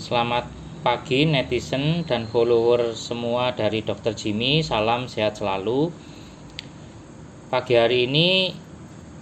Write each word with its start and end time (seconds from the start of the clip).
Selamat 0.00 0.48
pagi 0.80 1.28
netizen 1.28 2.08
dan 2.08 2.24
follower 2.24 2.96
semua 2.96 3.52
dari 3.52 3.84
Dr. 3.84 4.16
Jimmy. 4.16 4.64
Salam 4.64 5.12
sehat 5.12 5.36
selalu. 5.36 5.92
Pagi 7.52 7.76
hari 7.76 8.08
ini 8.08 8.56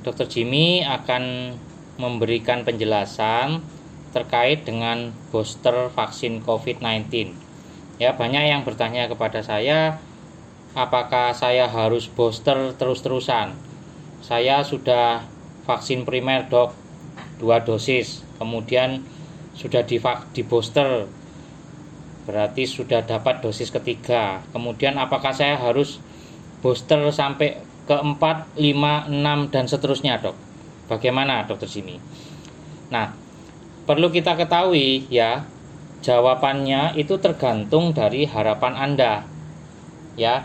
Dr. 0.07 0.31
Jimmy 0.31 0.87
akan 0.87 1.59
memberikan 1.99 2.63
penjelasan 2.63 3.59
terkait 4.15 4.63
dengan 4.63 5.11
booster 5.35 5.91
vaksin 5.91 6.47
COVID-19. 6.47 7.35
Ya, 7.99 8.15
banyak 8.15 8.47
yang 8.47 8.63
bertanya 8.63 9.11
kepada 9.11 9.43
saya, 9.43 9.99
apakah 10.79 11.35
saya 11.35 11.67
harus 11.67 12.07
booster 12.07 12.71
terus-terusan? 12.79 13.51
Saya 14.23 14.63
sudah 14.63 15.27
vaksin 15.67 16.07
primer, 16.07 16.47
Dok, 16.47 16.71
dua 17.43 17.67
dosis. 17.67 18.23
Kemudian 18.39 19.18
sudah 19.59 19.83
di, 19.83 19.99
di 20.31 20.43
booster 20.47 21.11
berarti 22.29 22.69
sudah 22.69 23.03
dapat 23.03 23.41
dosis 23.43 23.73
ketiga. 23.73 24.45
Kemudian 24.55 24.95
apakah 25.01 25.35
saya 25.35 25.59
harus 25.59 25.99
booster 26.63 27.11
sampai 27.11 27.59
ke 27.89 27.97
4, 27.97 28.55
5, 28.55 28.55
6 28.55 29.53
dan 29.53 29.65
seterusnya 29.67 30.21
dok? 30.23 30.37
Bagaimana 30.87 31.49
dokter 31.49 31.67
Jimmy? 31.67 31.99
Nah 32.93 33.17
perlu 33.89 34.13
kita 34.13 34.37
ketahui 34.37 35.09
ya 35.09 35.49
jawabannya 36.05 36.95
itu 37.01 37.17
tergantung 37.17 37.97
dari 37.97 38.29
harapan 38.29 38.77
anda 38.77 39.25
ya. 40.15 40.45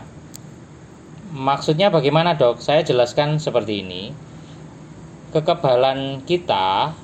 Maksudnya 1.34 1.92
bagaimana 1.92 2.34
dok? 2.38 2.64
Saya 2.64 2.80
jelaskan 2.80 3.36
seperti 3.36 3.84
ini. 3.84 4.14
Kekebalan 5.34 6.24
kita 6.24 6.94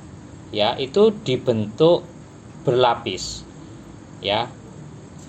ya 0.50 0.76
itu 0.78 1.14
dibentuk 1.24 2.06
berlapis. 2.62 3.42
Ya. 4.20 4.50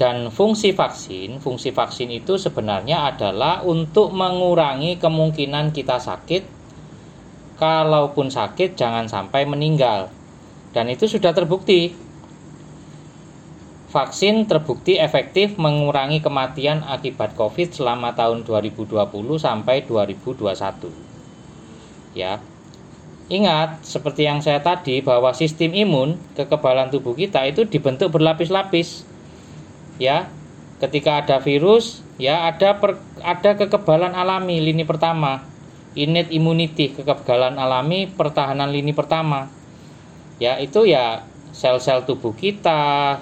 Dan 0.02 0.34
fungsi 0.34 0.74
vaksin 0.74 1.38
fungsi 1.38 1.70
vaksin 1.70 2.10
itu 2.10 2.42
sebenarnya 2.42 3.06
adalah 3.14 3.62
untuk 3.62 4.10
mengurangi 4.12 4.98
kemungkinan 4.98 5.74
kita 5.74 6.02
sakit. 6.02 6.44
Kalaupun 7.62 8.34
sakit 8.34 8.74
jangan 8.74 9.06
sampai 9.06 9.46
meninggal. 9.46 10.10
Dan 10.74 10.90
itu 10.90 11.06
sudah 11.06 11.30
terbukti. 11.38 11.94
Vaksin 13.92 14.48
terbukti 14.48 14.98
efektif 14.98 15.60
mengurangi 15.60 16.24
kematian 16.24 16.82
akibat 16.82 17.36
covid 17.38 17.76
selama 17.76 18.16
tahun 18.16 18.48
2020 18.48 18.96
sampai 19.38 19.84
2021 19.84 21.12
ya 22.16 22.44
Ingat, 23.30 23.86
seperti 23.86 24.26
yang 24.26 24.42
saya 24.42 24.60
tadi 24.60 25.00
bahwa 25.00 25.32
sistem 25.32 25.72
imun 25.72 26.18
kekebalan 26.34 26.90
tubuh 26.90 27.14
kita 27.14 27.46
itu 27.48 27.68
dibentuk 27.68 28.12
berlapis-lapis. 28.12 29.06
Ya. 30.02 30.32
Ketika 30.82 31.22
ada 31.22 31.38
virus, 31.38 32.02
ya 32.18 32.50
ada 32.50 32.82
per, 32.82 32.98
ada 33.22 33.54
kekebalan 33.54 34.18
alami 34.18 34.58
lini 34.58 34.82
pertama. 34.82 35.46
Innate 35.94 36.34
immunity, 36.34 36.90
kekebalan 36.90 37.62
alami 37.62 38.10
pertahanan 38.10 38.74
lini 38.74 38.90
pertama. 38.90 39.46
Ya, 40.42 40.58
itu 40.58 40.90
ya 40.90 41.22
sel-sel 41.54 42.02
tubuh 42.10 42.34
kita 42.34 43.22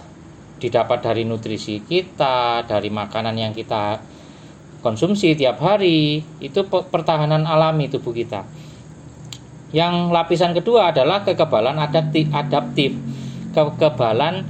didapat 0.63 1.03
dari 1.03 1.27
nutrisi 1.27 1.83
kita, 1.83 2.63
dari 2.63 2.87
makanan 2.87 3.35
yang 3.35 3.51
kita 3.51 3.99
konsumsi 4.79 5.35
tiap 5.35 5.59
hari, 5.59 6.23
itu 6.39 6.63
pertahanan 6.71 7.43
alami 7.43 7.91
tubuh 7.91 8.15
kita 8.15 8.47
yang 9.69 10.09
lapisan 10.09 10.57
kedua 10.57 10.89
adalah 10.89 11.21
kekebalan 11.21 11.77
adaptif, 11.77 12.25
adaptif. 12.33 12.97
Kekebalan 13.53 14.45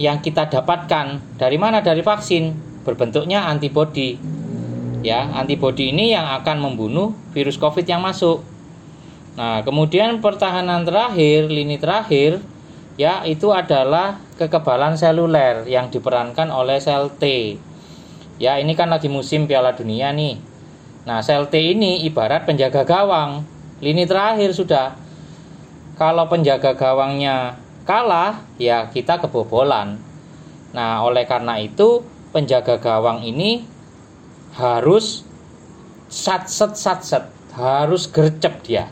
yang 0.00 0.24
kita 0.24 0.48
dapatkan 0.48 1.20
dari 1.36 1.60
mana? 1.60 1.84
Dari 1.84 2.00
vaksin, 2.00 2.56
berbentuknya 2.84 3.44
antibodi. 3.44 4.16
Ya, 5.04 5.28
antibodi 5.36 5.92
ini 5.92 6.14
yang 6.16 6.24
akan 6.40 6.64
membunuh 6.64 7.12
virus 7.36 7.60
Covid 7.60 7.84
yang 7.84 8.00
masuk. 8.00 8.40
Nah, 9.36 9.60
kemudian 9.64 10.20
pertahanan 10.24 10.84
terakhir, 10.84 11.48
lini 11.48 11.76
terakhir 11.76 12.40
ya 13.00 13.24
itu 13.24 13.48
adalah 13.48 14.20
kekebalan 14.36 15.00
seluler 15.00 15.64
yang 15.64 15.88
diperankan 15.88 16.52
oleh 16.52 16.80
sel 16.80 17.12
T. 17.16 17.56
Ya, 18.40 18.56
ini 18.56 18.72
kan 18.72 18.88
lagi 18.88 19.12
musim 19.12 19.44
Piala 19.44 19.76
Dunia 19.76 20.12
nih. 20.12 20.40
Nah, 21.04 21.20
sel 21.20 21.48
T 21.52 21.58
ini 21.60 22.04
ibarat 22.06 22.48
penjaga 22.48 22.84
gawang 22.88 23.51
lini 23.82 24.06
terakhir 24.06 24.54
sudah. 24.54 24.94
Kalau 25.98 26.30
penjaga 26.30 26.72
gawangnya 26.78 27.58
kalah, 27.84 28.46
ya 28.56 28.88
kita 28.88 29.18
kebobolan. 29.18 29.98
Nah, 30.72 31.04
oleh 31.04 31.28
karena 31.28 31.60
itu 31.60 32.00
penjaga 32.32 32.80
gawang 32.80 33.20
ini 33.26 33.66
harus 34.56 35.26
sat 36.08 36.48
set 36.48 36.78
sat 36.78 37.04
set, 37.04 37.24
harus 37.52 38.08
gercep 38.08 38.64
dia. 38.64 38.88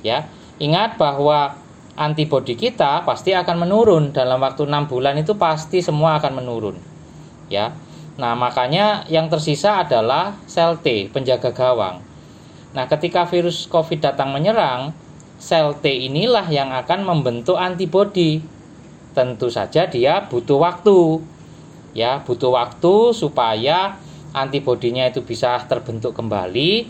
Ya. 0.00 0.30
Ingat 0.62 0.96
bahwa 0.96 1.58
antibodi 1.98 2.54
kita 2.54 3.02
pasti 3.04 3.34
akan 3.36 3.66
menurun 3.68 4.14
dalam 4.14 4.40
waktu 4.40 4.64
enam 4.64 4.88
bulan 4.88 5.18
itu 5.18 5.36
pasti 5.36 5.84
semua 5.84 6.16
akan 6.22 6.32
menurun. 6.40 6.76
Ya. 7.52 7.76
Nah, 8.16 8.38
makanya 8.38 9.04
yang 9.08 9.28
tersisa 9.28 9.82
adalah 9.84 10.38
sel 10.46 10.78
T, 10.80 11.10
penjaga 11.10 11.52
gawang. 11.52 12.11
Nah, 12.72 12.88
ketika 12.88 13.28
virus 13.28 13.68
COVID 13.68 14.00
datang 14.00 14.32
menyerang, 14.32 14.96
sel 15.36 15.76
T 15.80 15.92
inilah 15.92 16.48
yang 16.48 16.72
akan 16.72 17.04
membentuk 17.04 17.60
antibodi. 17.60 18.40
Tentu 19.12 19.52
saja 19.52 19.84
dia 19.84 20.24
butuh 20.24 20.56
waktu. 20.56 21.20
Ya, 21.92 22.24
butuh 22.24 22.56
waktu 22.56 23.12
supaya 23.12 24.00
antibodinya 24.32 25.04
itu 25.04 25.20
bisa 25.20 25.60
terbentuk 25.68 26.16
kembali. 26.16 26.88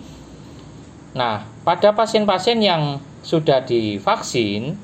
Nah, 1.19 1.43
pada 1.67 1.91
pasien-pasien 1.91 2.63
yang 2.63 3.03
sudah 3.27 3.67
divaksin, 3.67 4.79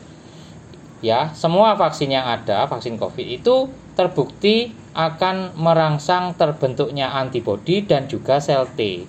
ya, 0.99 1.31
semua 1.31 1.79
vaksin 1.79 2.11
yang 2.11 2.27
ada, 2.27 2.67
vaksin 2.67 2.99
COVID 2.99 3.27
itu 3.27 3.71
terbukti 3.95 4.75
akan 4.99 5.55
merangsang 5.55 6.35
terbentuknya 6.35 7.15
antibodi 7.15 7.87
dan 7.87 8.11
juga 8.11 8.43
sel 8.43 8.67
T. 8.75 9.07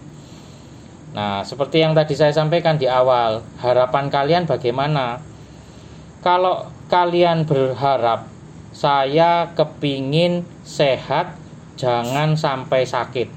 Nah, 1.10 1.42
seperti 1.42 1.82
yang 1.82 1.98
tadi 1.98 2.14
saya 2.14 2.30
sampaikan 2.30 2.78
di 2.78 2.86
awal, 2.86 3.42
harapan 3.58 4.14
kalian 4.14 4.44
bagaimana? 4.46 5.22
Kalau 6.22 6.70
kalian 6.92 7.50
berharap 7.50 8.30
saya 8.70 9.50
kepingin 9.58 10.46
sehat, 10.62 11.34
jangan 11.80 12.38
sampai 12.38 12.86
sakit. 12.86 13.30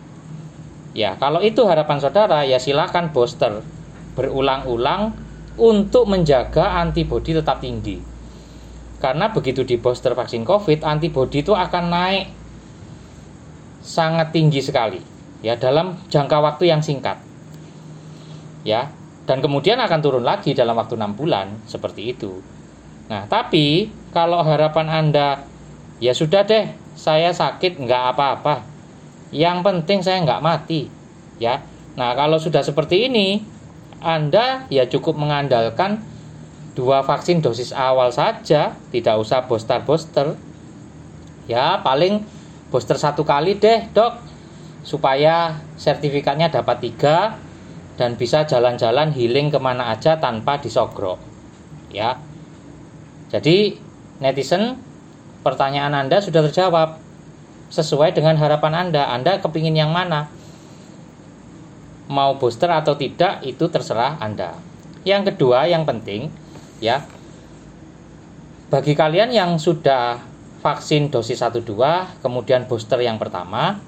Ya, 0.92 1.16
kalau 1.16 1.40
itu 1.40 1.64
harapan 1.64 1.96
saudara, 2.02 2.44
ya 2.44 2.60
silakan 2.60 3.16
booster 3.16 3.64
berulang-ulang 4.12 5.16
untuk 5.56 6.04
menjaga 6.04 6.84
antibodi 6.84 7.32
tetap 7.32 7.64
tinggi. 7.64 7.96
Karena 9.00 9.32
begitu 9.32 9.64
di 9.64 9.80
booster 9.80 10.12
vaksin 10.12 10.44
COVID, 10.44 10.84
antibodi 10.84 11.40
itu 11.40 11.56
akan 11.56 11.84
naik 11.88 12.26
sangat 13.82 14.30
tinggi 14.30 14.62
sekali 14.62 15.02
ya 15.42 15.58
dalam 15.58 15.98
jangka 16.06 16.38
waktu 16.38 16.70
yang 16.70 16.80
singkat 16.80 17.18
ya 18.62 18.90
dan 19.22 19.38
kemudian 19.38 19.78
akan 19.78 20.00
turun 20.02 20.24
lagi 20.26 20.50
dalam 20.52 20.74
waktu 20.74 20.98
enam 20.98 21.14
bulan 21.14 21.62
seperti 21.70 22.10
itu. 22.10 22.42
Nah, 23.06 23.30
tapi 23.30 23.90
kalau 24.10 24.42
harapan 24.42 24.90
Anda 24.90 25.46
ya 26.02 26.10
sudah 26.10 26.42
deh, 26.42 26.74
saya 26.98 27.30
sakit 27.30 27.78
nggak 27.78 28.02
apa-apa. 28.14 28.66
Yang 29.30 29.58
penting 29.62 29.98
saya 30.02 30.18
nggak 30.26 30.44
mati, 30.44 30.90
ya. 31.38 31.62
Nah, 31.94 32.12
kalau 32.18 32.36
sudah 32.36 32.66
seperti 32.66 33.08
ini, 33.08 33.40
Anda 34.02 34.66
ya 34.68 34.90
cukup 34.90 35.14
mengandalkan 35.14 36.02
dua 36.74 37.06
vaksin 37.06 37.40
dosis 37.40 37.70
awal 37.70 38.10
saja, 38.10 38.74
tidak 38.90 39.16
usah 39.22 39.46
booster-booster. 39.46 40.34
Ya, 41.46 41.78
paling 41.80 42.26
booster 42.74 42.98
satu 42.98 43.22
kali 43.22 43.56
deh, 43.56 43.86
dok, 43.94 44.18
supaya 44.82 45.62
sertifikatnya 45.78 46.50
dapat 46.50 46.90
tiga, 46.90 47.38
dan 47.96 48.16
bisa 48.16 48.48
jalan-jalan 48.48 49.12
healing 49.12 49.52
ke 49.52 49.58
mana 49.60 49.92
aja 49.92 50.16
tanpa 50.16 50.58
disogrok. 50.58 51.20
Ya. 51.92 52.16
Jadi 53.28 53.76
netizen 54.20 54.80
pertanyaan 55.44 55.92
anda 55.92 56.20
sudah 56.20 56.44
terjawab. 56.48 57.00
Sesuai 57.72 58.12
dengan 58.12 58.36
harapan 58.36 58.88
anda 58.88 59.08
anda 59.08 59.40
kepingin 59.40 59.72
yang 59.72 59.88
mana? 59.88 60.28
Mau 62.12 62.36
booster 62.36 62.68
atau 62.68 62.92
tidak 63.00 63.40
itu 63.40 63.64
terserah 63.72 64.20
anda. 64.20 64.60
Yang 65.08 65.32
kedua 65.32 65.64
yang 65.64 65.88
penting 65.88 66.28
ya. 66.84 67.00
Bagi 68.68 68.92
kalian 68.92 69.32
yang 69.32 69.56
sudah 69.56 70.20
vaksin 70.60 71.08
dosis 71.08 71.40
1 71.42 71.64
2 71.64 72.22
kemudian 72.22 72.68
booster 72.70 73.02
yang 73.02 73.18
pertama 73.18 73.82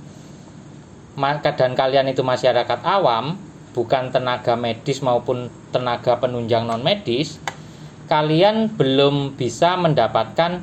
dan 1.54 1.72
kalian 1.78 2.10
itu 2.10 2.26
masyarakat 2.26 2.82
awam 2.82 3.38
bukan 3.74 4.14
tenaga 4.14 4.54
medis 4.54 5.02
maupun 5.02 5.50
tenaga 5.74 6.16
penunjang 6.22 6.64
non 6.64 6.80
medis, 6.80 7.42
kalian 8.06 8.70
belum 8.72 9.34
bisa 9.34 9.74
mendapatkan 9.74 10.62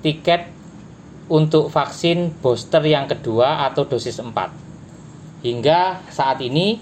tiket 0.00 0.54
untuk 1.26 1.74
vaksin 1.74 2.30
booster 2.38 2.86
yang 2.86 3.10
kedua 3.10 3.66
atau 3.66 3.82
dosis 3.82 4.22
4. 4.22 4.32
Hingga 5.42 6.06
saat 6.08 6.38
ini 6.38 6.78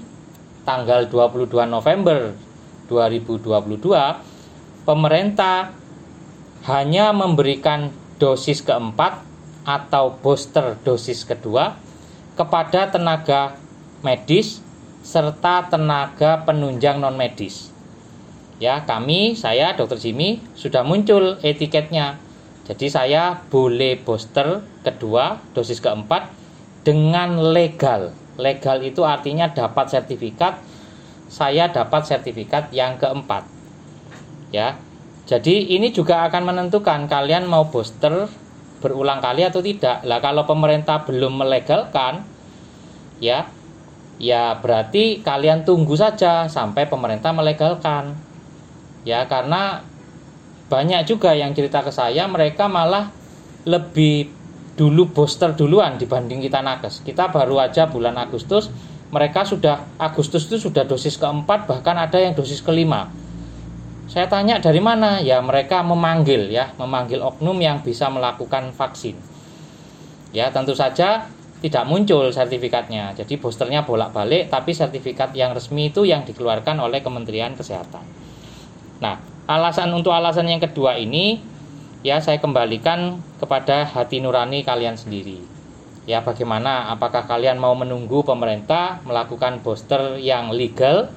tanggal 0.69 1.09
22 1.09 1.49
November 1.69 2.37
2022 2.89 4.85
pemerintah 4.85 5.73
hanya 6.65 7.13
memberikan 7.13 7.93
dosis 8.17 8.65
keempat 8.65 9.21
atau 9.65 10.17
booster 10.21 10.77
dosis 10.85 11.25
kedua 11.25 11.77
kepada 12.37 12.89
tenaga 12.89 13.57
medis 14.05 14.64
serta 15.05 15.69
tenaga 15.69 16.49
penunjang 16.49 16.97
non 16.97 17.15
medis. 17.15 17.69
Ya, 18.57 18.81
kami, 18.89 19.37
saya 19.37 19.77
Dr. 19.77 20.01
Jimmy 20.01 20.41
sudah 20.57 20.81
muncul 20.81 21.37
etiketnya. 21.45 22.17
Jadi 22.65 22.89
saya 22.89 23.45
boleh 23.53 24.01
booster 24.01 24.65
kedua, 24.81 25.45
dosis 25.53 25.85
keempat 25.85 26.33
dengan 26.81 27.37
legal. 27.53 28.17
Legal 28.41 28.81
itu 28.81 29.05
artinya 29.05 29.53
dapat 29.53 29.93
sertifikat. 29.93 30.65
Saya 31.29 31.69
dapat 31.69 32.09
sertifikat 32.09 32.73
yang 32.73 32.97
keempat. 32.97 33.45
Ya. 34.49 34.81
Jadi 35.29 35.77
ini 35.77 35.93
juga 35.93 36.25
akan 36.29 36.49
menentukan 36.49 37.05
kalian 37.05 37.45
mau 37.45 37.69
booster 37.69 38.29
berulang 38.81 39.21
kali 39.21 39.45
atau 39.45 39.61
tidak. 39.61 40.01
Lah 40.05 40.25
kalau 40.25 40.49
pemerintah 40.49 41.05
belum 41.05 41.41
melegalkan 41.41 42.25
ya 43.21 43.49
ya 44.19 44.59
berarti 44.59 45.23
kalian 45.23 45.67
tunggu 45.67 45.95
saja 45.99 46.47
sampai 46.47 46.87
pemerintah 46.87 47.35
melegalkan. 47.35 48.15
Ya 49.05 49.27
karena 49.29 49.85
banyak 50.73 51.05
juga 51.05 51.37
yang 51.37 51.53
cerita 51.53 51.85
ke 51.85 51.93
saya 51.93 52.25
mereka 52.25 52.67
malah 52.67 53.13
lebih 53.69 54.33
dulu 54.75 55.13
booster 55.13 55.55
duluan 55.55 56.01
dibanding 56.01 56.41
kita 56.43 56.65
nakes. 56.65 57.05
Kita 57.05 57.31
baru 57.31 57.63
aja 57.63 57.87
bulan 57.87 58.17
Agustus 58.19 58.73
mereka 59.15 59.47
sudah 59.47 59.87
Agustus 59.95 60.51
itu 60.51 60.59
sudah 60.59 60.83
dosis 60.83 61.15
keempat 61.15 61.71
bahkan 61.71 61.95
ada 61.95 62.19
yang 62.19 62.35
dosis 62.35 62.59
kelima. 62.59 63.07
Saya 64.11 64.27
tanya 64.27 64.59
dari 64.59 64.83
mana? 64.83 65.23
Ya 65.23 65.39
mereka 65.39 65.81
memanggil 65.87 66.51
ya 66.51 66.75
memanggil 66.77 67.23
oknum 67.23 67.55
yang 67.63 67.81
bisa 67.87 68.11
melakukan 68.11 68.75
vaksin. 68.75 69.15
Ya 70.35 70.51
tentu 70.51 70.75
saja 70.75 71.31
tidak 71.65 71.89
muncul 71.89 72.29
sertifikatnya. 72.29 73.17
Jadi 73.17 73.41
boosternya 73.41 73.89
bolak-balik, 73.89 74.53
tapi 74.53 74.77
sertifikat 74.77 75.33
yang 75.33 75.57
resmi 75.57 75.89
itu 75.89 76.05
yang 76.05 76.21
dikeluarkan 76.29 76.77
oleh 76.77 77.01
Kementerian 77.01 77.57
Kesehatan. 77.57 78.05
Nah, 79.01 79.17
alasan 79.49 79.89
untuk 79.97 80.13
alasan 80.13 80.45
yang 80.45 80.61
kedua 80.61 81.01
ini 81.01 81.41
ya 82.05 82.21
saya 82.21 82.37
kembalikan 82.37 83.17
kepada 83.41 83.89
hati 83.89 84.21
nurani 84.21 84.61
kalian 84.61 85.01
sendiri. 85.01 85.41
Ya 86.05 86.21
bagaimana 86.21 86.93
apakah 86.93 87.25
kalian 87.25 87.57
mau 87.57 87.73
menunggu 87.73 88.21
pemerintah 88.29 89.01
melakukan 89.09 89.65
booster 89.65 90.21
yang 90.21 90.53
legal 90.53 91.09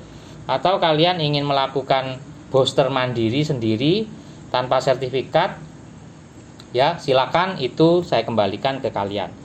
atau 0.47 0.79
kalian 0.79 1.19
ingin 1.19 1.43
melakukan 1.43 2.23
booster 2.47 2.87
mandiri 2.87 3.43
sendiri 3.43 4.07
tanpa 4.47 4.79
sertifikat? 4.79 5.59
Ya, 6.71 6.95
silakan 7.03 7.59
itu 7.59 8.07
saya 8.07 8.23
kembalikan 8.23 8.79
ke 8.79 8.95
kalian. 8.95 9.36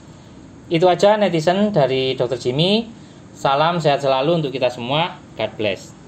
Itu 0.71 0.87
aja 0.87 1.19
netizen 1.19 1.75
dari 1.75 2.15
Dr. 2.15 2.39
Jimmy. 2.39 2.87
Salam 3.33 3.81
sehat 3.81 3.99
selalu 3.99 4.43
untuk 4.43 4.51
kita 4.53 4.71
semua. 4.71 5.19
God 5.35 5.51
bless. 5.59 6.02